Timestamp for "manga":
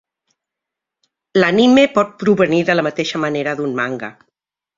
3.83-4.13